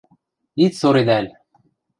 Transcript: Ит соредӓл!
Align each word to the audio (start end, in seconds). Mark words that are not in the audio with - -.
Ит 0.63 0.73
соредӓл! 0.79 1.25